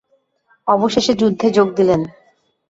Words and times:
অবশেষে 0.67 1.13
যুদ্ধে 1.13 1.47
যোগ 1.51 1.67
দিলেন। 1.75 2.01